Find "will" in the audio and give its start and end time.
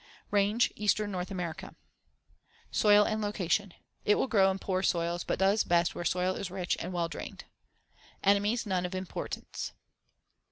4.15-4.25